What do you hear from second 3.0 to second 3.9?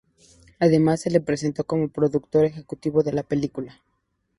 de la película.